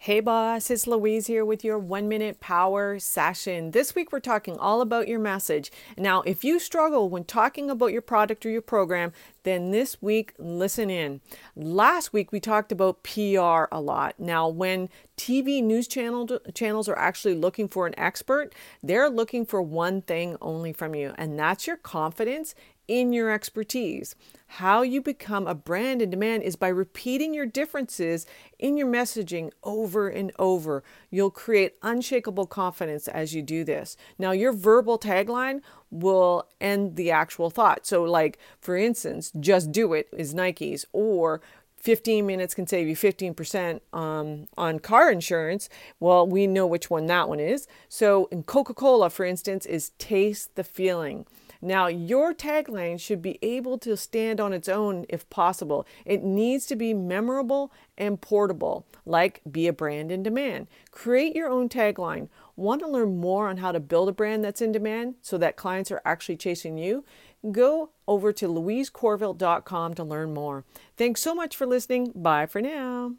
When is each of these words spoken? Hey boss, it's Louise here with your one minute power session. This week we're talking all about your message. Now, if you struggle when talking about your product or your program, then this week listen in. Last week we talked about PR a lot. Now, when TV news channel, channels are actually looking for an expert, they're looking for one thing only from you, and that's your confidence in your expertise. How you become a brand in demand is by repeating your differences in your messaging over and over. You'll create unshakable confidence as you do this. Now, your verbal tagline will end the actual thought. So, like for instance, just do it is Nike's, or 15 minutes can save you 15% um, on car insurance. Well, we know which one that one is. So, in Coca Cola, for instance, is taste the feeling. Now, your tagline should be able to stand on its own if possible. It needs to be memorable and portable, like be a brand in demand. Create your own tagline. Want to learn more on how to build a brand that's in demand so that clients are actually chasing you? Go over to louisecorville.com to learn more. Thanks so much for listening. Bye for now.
Hey 0.00 0.20
boss, 0.20 0.70
it's 0.70 0.86
Louise 0.86 1.26
here 1.26 1.44
with 1.44 1.64
your 1.64 1.76
one 1.76 2.06
minute 2.06 2.38
power 2.38 3.00
session. 3.00 3.72
This 3.72 3.96
week 3.96 4.12
we're 4.12 4.20
talking 4.20 4.56
all 4.56 4.80
about 4.80 5.08
your 5.08 5.18
message. 5.18 5.72
Now, 5.96 6.22
if 6.22 6.44
you 6.44 6.60
struggle 6.60 7.10
when 7.10 7.24
talking 7.24 7.68
about 7.68 7.90
your 7.90 8.00
product 8.00 8.46
or 8.46 8.50
your 8.50 8.62
program, 8.62 9.12
then 9.42 9.72
this 9.72 10.00
week 10.00 10.34
listen 10.38 10.88
in. 10.88 11.20
Last 11.56 12.12
week 12.12 12.30
we 12.30 12.38
talked 12.38 12.70
about 12.70 13.02
PR 13.02 13.64
a 13.72 13.80
lot. 13.80 14.14
Now, 14.20 14.46
when 14.48 14.88
TV 15.16 15.60
news 15.60 15.88
channel, 15.88 16.28
channels 16.54 16.88
are 16.88 16.96
actually 16.96 17.34
looking 17.34 17.66
for 17.66 17.88
an 17.88 17.98
expert, 17.98 18.54
they're 18.80 19.10
looking 19.10 19.44
for 19.44 19.60
one 19.60 20.02
thing 20.02 20.36
only 20.40 20.72
from 20.72 20.94
you, 20.94 21.12
and 21.18 21.36
that's 21.36 21.66
your 21.66 21.76
confidence 21.76 22.54
in 22.88 23.12
your 23.12 23.30
expertise. 23.30 24.16
How 24.52 24.80
you 24.80 25.02
become 25.02 25.46
a 25.46 25.54
brand 25.54 26.00
in 26.00 26.08
demand 26.08 26.42
is 26.42 26.56
by 26.56 26.68
repeating 26.68 27.34
your 27.34 27.44
differences 27.44 28.26
in 28.58 28.78
your 28.78 28.88
messaging 28.88 29.52
over 29.62 30.08
and 30.08 30.32
over. 30.38 30.82
You'll 31.10 31.30
create 31.30 31.76
unshakable 31.82 32.46
confidence 32.46 33.06
as 33.08 33.34
you 33.34 33.42
do 33.42 33.62
this. 33.62 33.96
Now, 34.18 34.30
your 34.32 34.52
verbal 34.52 34.98
tagline 34.98 35.60
will 35.90 36.48
end 36.62 36.96
the 36.96 37.10
actual 37.10 37.50
thought. 37.50 37.86
So, 37.86 38.04
like 38.04 38.38
for 38.58 38.76
instance, 38.76 39.30
just 39.38 39.70
do 39.70 39.92
it 39.92 40.08
is 40.16 40.34
Nike's, 40.34 40.86
or 40.92 41.42
15 41.76 42.26
minutes 42.26 42.54
can 42.54 42.66
save 42.66 42.88
you 42.88 42.96
15% 42.96 43.80
um, 43.92 44.48
on 44.56 44.78
car 44.78 45.12
insurance. 45.12 45.68
Well, 46.00 46.26
we 46.26 46.46
know 46.46 46.66
which 46.66 46.90
one 46.90 47.06
that 47.06 47.28
one 47.28 47.38
is. 47.38 47.68
So, 47.88 48.26
in 48.32 48.42
Coca 48.42 48.74
Cola, 48.74 49.10
for 49.10 49.24
instance, 49.24 49.64
is 49.66 49.90
taste 49.98 50.56
the 50.56 50.64
feeling. 50.64 51.26
Now, 51.60 51.88
your 51.88 52.32
tagline 52.32 53.00
should 53.00 53.20
be 53.20 53.38
able 53.42 53.78
to 53.78 53.96
stand 53.96 54.40
on 54.40 54.52
its 54.52 54.68
own 54.68 55.06
if 55.08 55.28
possible. 55.28 55.86
It 56.04 56.22
needs 56.22 56.66
to 56.66 56.76
be 56.76 56.94
memorable 56.94 57.72
and 57.96 58.20
portable, 58.20 58.86
like 59.04 59.40
be 59.50 59.66
a 59.66 59.72
brand 59.72 60.12
in 60.12 60.22
demand. 60.22 60.68
Create 60.90 61.34
your 61.34 61.48
own 61.48 61.68
tagline. 61.68 62.28
Want 62.54 62.80
to 62.82 62.88
learn 62.88 63.18
more 63.18 63.48
on 63.48 63.58
how 63.58 63.72
to 63.72 63.80
build 63.80 64.08
a 64.08 64.12
brand 64.12 64.44
that's 64.44 64.62
in 64.62 64.72
demand 64.72 65.16
so 65.20 65.38
that 65.38 65.56
clients 65.56 65.90
are 65.90 66.02
actually 66.04 66.36
chasing 66.36 66.78
you? 66.78 67.04
Go 67.50 67.90
over 68.06 68.32
to 68.32 68.48
louisecorville.com 68.48 69.94
to 69.94 70.04
learn 70.04 70.34
more. 70.34 70.64
Thanks 70.96 71.20
so 71.20 71.34
much 71.34 71.56
for 71.56 71.66
listening. 71.66 72.12
Bye 72.14 72.46
for 72.46 72.60
now. 72.60 73.14